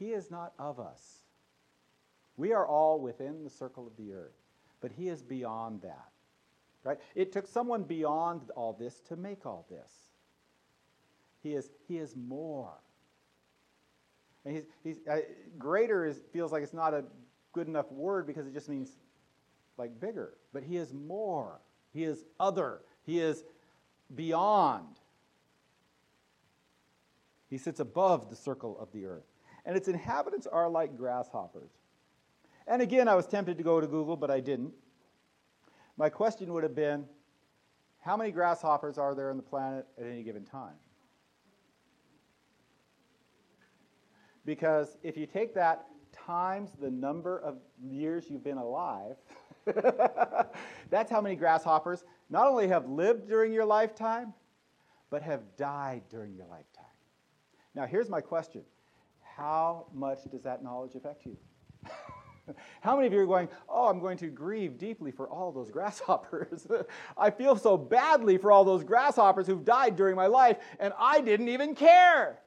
[0.00, 1.20] He is not of us.
[2.38, 4.34] We are all within the circle of the earth,
[4.80, 6.08] but He is beyond that.
[6.82, 6.96] Right?
[7.14, 9.92] It took someone beyond all this to make all this.
[11.42, 12.72] He is, he is more.
[14.46, 15.18] And he's, he's, uh,
[15.58, 17.04] greater is, feels like it's not a
[17.52, 18.96] good enough word because it just means
[19.76, 20.32] like bigger.
[20.54, 21.60] But he is more.
[21.92, 22.80] He is other.
[23.04, 23.44] He is
[24.14, 24.86] beyond.
[27.50, 29.29] He sits above the circle of the earth.
[29.64, 31.70] And its inhabitants are like grasshoppers.
[32.66, 34.72] And again, I was tempted to go to Google, but I didn't.
[35.96, 37.04] My question would have been
[38.00, 40.74] how many grasshoppers are there on the planet at any given time?
[44.46, 49.16] Because if you take that times the number of years you've been alive,
[50.90, 54.32] that's how many grasshoppers not only have lived during your lifetime,
[55.10, 56.84] but have died during your lifetime.
[57.74, 58.62] Now, here's my question
[59.40, 61.34] How much does that knowledge affect you?
[62.82, 65.70] How many of you are going, Oh, I'm going to grieve deeply for all those
[65.76, 66.66] grasshoppers?
[67.16, 71.22] I feel so badly for all those grasshoppers who've died during my life, and I
[71.22, 72.40] didn't even care.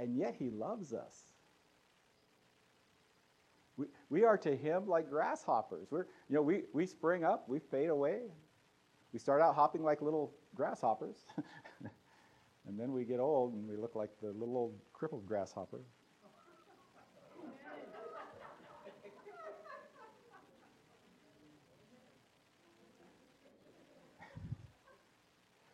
[0.00, 1.16] And yet he loves us.
[3.76, 5.86] We, we are to him like grasshoppers.
[5.92, 8.22] We're, you know, we, we spring up, we fade away.
[9.12, 11.18] We start out hopping like little grasshoppers.
[12.68, 15.80] And then we get old and we look like the little old crippled grasshopper.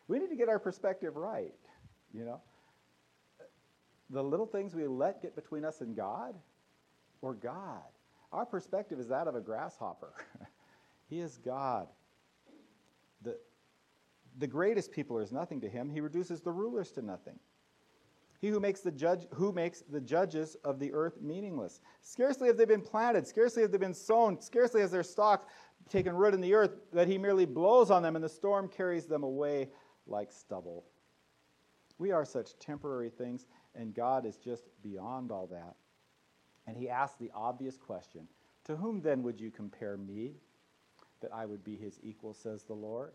[0.08, 1.54] we need to get our perspective right,
[2.14, 2.40] you know.
[4.10, 6.34] The little things we let get between us and God
[7.22, 7.82] or God.
[8.32, 10.12] Our perspective is that of a grasshopper.
[11.10, 11.88] he is God.
[13.22, 13.36] The,
[14.38, 15.88] the greatest people are as nothing to him.
[15.88, 17.38] He reduces the rulers to nothing.
[18.40, 21.80] He who makes the judge who makes the judges of the earth meaningless.
[22.02, 25.48] Scarcely have they been planted, scarcely have they been sown, scarcely has their stock
[25.88, 29.06] taken root in the earth, that he merely blows on them and the storm carries
[29.06, 29.70] them away
[30.06, 30.84] like stubble.
[31.98, 35.76] We are such temporary things, and God is just beyond all that.
[36.66, 38.28] And he asks the obvious question
[38.64, 40.34] To whom then would you compare me,
[41.20, 43.12] that I would be his equal, says the Lord?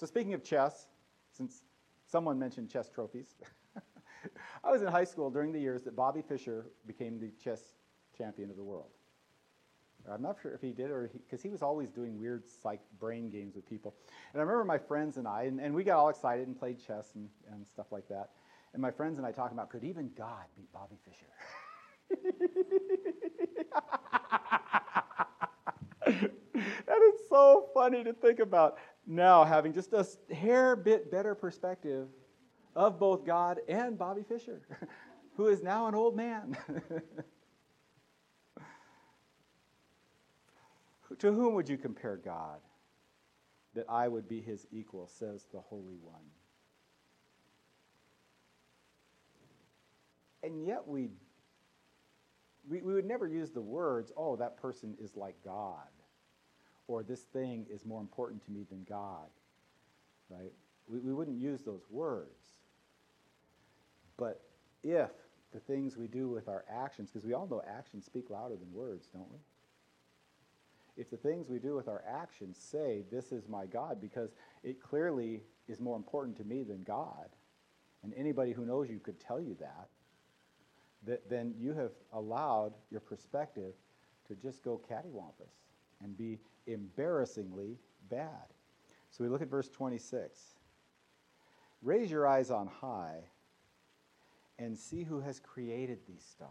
[0.00, 0.88] So, speaking of chess,
[1.30, 1.60] since
[2.06, 3.34] someone mentioned chess trophies,
[4.64, 7.60] I was in high school during the years that Bobby Fischer became the chess
[8.16, 8.88] champion of the world.
[10.10, 12.80] I'm not sure if he did or because he, he, was always doing weird psych
[12.98, 13.94] brain games with people.
[14.32, 16.78] And I remember my friends and I, and, and we got all excited and played
[16.82, 18.30] chess and, and stuff like that.
[18.72, 21.26] And my friends and I talking about could even God beat Bobby Fischer?
[26.86, 28.78] that is so funny to think about
[29.10, 32.06] now having just a hair bit better perspective
[32.76, 34.62] of both God and Bobby Fischer,
[35.36, 36.56] who is now an old man.
[41.18, 42.60] to whom would you compare God?
[43.74, 46.22] That I would be his equal, says the Holy One.
[50.42, 51.10] And yet we,
[52.68, 55.88] we, we would never use the words, oh, that person is like God
[56.90, 59.28] or this thing is more important to me than God,
[60.28, 60.52] right?
[60.88, 62.58] We, we wouldn't use those words.
[64.16, 64.40] But
[64.82, 65.10] if
[65.52, 68.72] the things we do with our actions, because we all know actions speak louder than
[68.72, 69.38] words, don't we?
[70.96, 74.30] If the things we do with our actions say, This is my God, because
[74.64, 77.28] it clearly is more important to me than God,
[78.02, 79.88] and anybody who knows you could tell you that,
[81.06, 83.74] that then you have allowed your perspective
[84.26, 85.69] to just go cattywampus
[86.02, 87.78] and be embarrassingly
[88.08, 88.46] bad.
[89.10, 90.38] So we look at verse 26.
[91.82, 93.20] Raise your eyes on high
[94.58, 96.50] and see who has created these stars.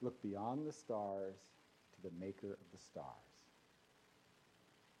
[0.00, 1.36] Look beyond the stars
[1.94, 3.06] to the maker of the stars.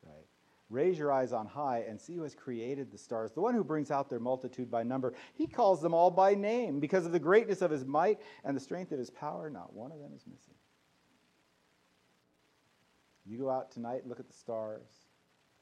[0.04, 0.26] Right?
[0.70, 3.64] Raise your eyes on high and see who has created the stars, the one who
[3.64, 5.14] brings out their multitude by number.
[5.34, 6.78] He calls them all by name.
[6.78, 9.92] Because of the greatness of his might and the strength of his power, not one
[9.92, 10.54] of them is missing.
[13.28, 14.88] You go out tonight and look at the stars,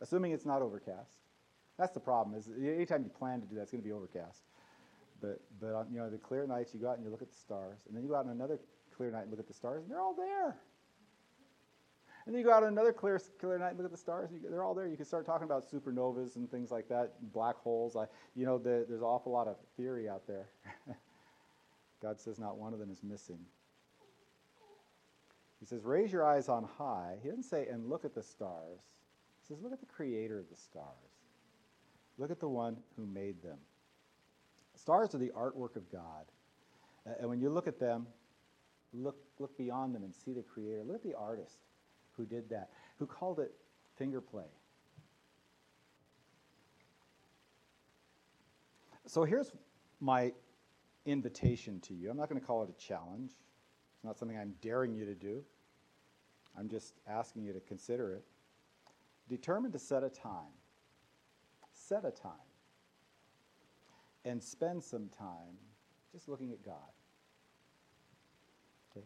[0.01, 1.19] assuming it's not overcast.
[1.79, 2.39] That's the problem.
[2.39, 4.43] Is anytime you plan to do that, it's going to be overcast.
[5.21, 7.31] But but on, you know the clear nights, you go out and you look at
[7.31, 8.59] the stars, and then you go out on another
[8.97, 10.57] clear night and look at the stars, and they're all there.
[12.27, 14.31] And then you go out on another clear clear night and look at the stars,
[14.31, 14.87] and you, they're all there.
[14.87, 17.97] You can start talking about supernovas and things like that, black holes.
[17.97, 20.49] I, you know, the, there's an awful lot of theory out there.
[22.03, 23.39] God says not one of them is missing.
[25.61, 27.17] He says, Raise your eyes on high.
[27.23, 28.81] He doesn't say, and look at the stars.
[29.41, 30.87] He says, Look at the creator of the stars.
[32.19, 33.58] Look at the one who made them.
[34.75, 36.26] Stars are the artwork of God.
[37.06, 38.06] Uh, and when you look at them,
[38.93, 40.82] look, look beyond them and see the creator.
[40.85, 41.59] Look at the artist
[42.17, 43.52] who did that, who called it
[43.97, 44.44] finger play.
[49.06, 49.52] So here's
[50.00, 50.32] my
[51.05, 52.11] invitation to you.
[52.11, 53.32] I'm not going to call it a challenge.
[54.06, 55.43] Not something I'm daring you to do.
[56.56, 58.25] I'm just asking you to consider it.
[59.29, 60.55] Determine to set a time.
[61.73, 62.32] Set a time.
[64.25, 65.58] And spend some time
[66.12, 66.76] just looking at God.
[68.93, 69.05] Okay?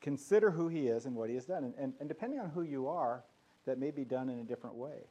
[0.00, 1.62] Consider who He is and what He has done.
[1.62, 3.22] And, and, and depending on who you are,
[3.64, 5.06] that may be done in a different way.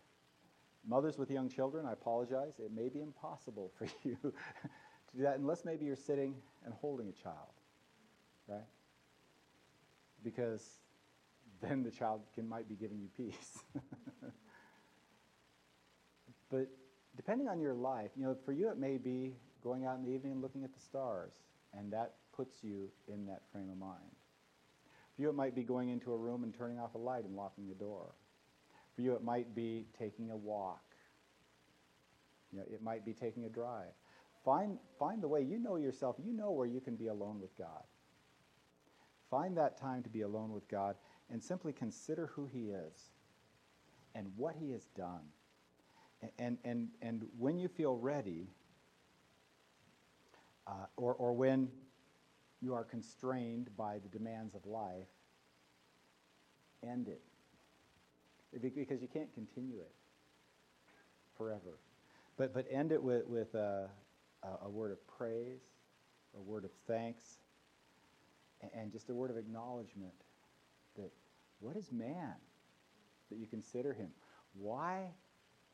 [0.85, 2.59] Mothers with young children, I apologize.
[2.59, 4.33] It may be impossible for you to
[5.15, 6.35] do that unless maybe you're sitting
[6.65, 7.56] and holding a child,
[8.47, 8.65] right?
[10.23, 10.63] Because
[11.61, 13.59] then the child can, might be giving you peace.
[16.51, 16.67] but
[17.15, 20.11] depending on your life, you know, for you it may be going out in the
[20.11, 21.33] evening and looking at the stars,
[21.77, 24.15] and that puts you in that frame of mind.
[25.15, 27.35] For you it might be going into a room and turning off a light and
[27.35, 28.13] locking the door.
[28.95, 30.81] For you it might be taking a walk.
[32.51, 33.93] You know, it might be taking a drive.
[34.45, 35.41] Find, find the way.
[35.41, 36.15] You know yourself.
[36.23, 37.83] You know where you can be alone with God.
[39.29, 40.95] Find that time to be alone with God
[41.29, 43.11] and simply consider who he is
[44.15, 45.21] and what he has done.
[46.39, 48.47] And, and, and when you feel ready,
[50.65, 51.69] uh, or, or when
[52.61, 55.07] you are constrained by the demands of life,
[56.83, 57.21] end it.
[58.61, 59.91] Because you can't continue it
[61.37, 61.79] forever.
[62.37, 63.89] But, but end it with, with a,
[64.63, 65.61] a word of praise,
[66.35, 67.39] a word of thanks,
[68.73, 70.13] and just a word of acknowledgement
[70.95, 71.11] that
[71.59, 72.33] what is man
[73.29, 74.09] that you consider him?
[74.53, 75.07] Why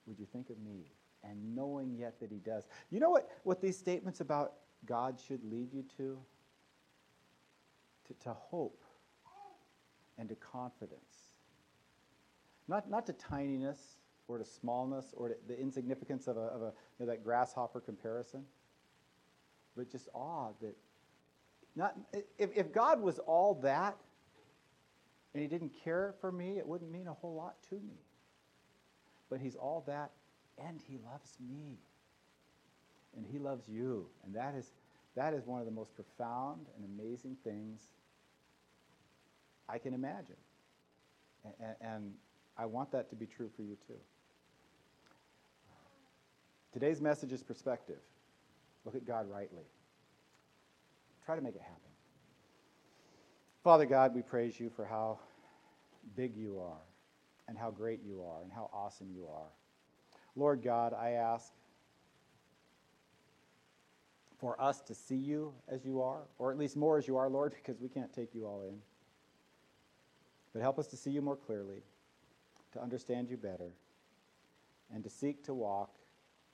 [0.06, 0.92] would you think of me?
[1.24, 2.68] And knowing yet that he does.
[2.90, 4.54] You know what, what these statements about
[4.86, 6.18] God should lead you to?
[8.08, 8.84] To, to hope
[10.18, 11.30] and to confidence.
[12.68, 13.98] Not, not to tininess
[14.28, 17.80] or to smallness or to the insignificance of, a, of a, you know, that grasshopper
[17.80, 18.44] comparison,
[19.76, 20.76] but just awe that
[21.75, 21.96] not,
[22.38, 23.98] if, if God was all that
[25.34, 27.98] and he didn't care for me, it wouldn't mean a whole lot to me.
[29.30, 30.12] But he's all that
[30.64, 31.80] and he loves me.
[33.16, 34.08] And he loves you.
[34.24, 34.72] And that is,
[35.16, 37.81] that is one of the most profound and amazing things
[39.68, 40.36] I can imagine.
[41.60, 42.14] And, and
[42.58, 44.00] I want that to be true for you too.
[46.72, 48.00] Today's message is perspective.
[48.86, 49.64] Look at God rightly.
[51.25, 51.80] Try to make it happen.
[53.64, 55.20] Father God, we praise you for how
[56.18, 56.81] big you are,
[57.48, 59.48] and how great you are, and how awesome you are.
[60.36, 61.54] Lord God, I ask
[64.38, 67.30] for us to see you as you are, or at least more as you are,
[67.30, 68.75] Lord, because we can't take you all in.
[70.52, 71.84] But help us to see you more clearly,
[72.74, 73.72] to understand you better,
[74.94, 75.96] and to seek to walk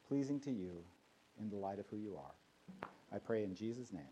[0.07, 0.83] pleasing to you
[1.39, 2.88] in the light of who you are.
[3.12, 4.04] I pray in Jesus' name.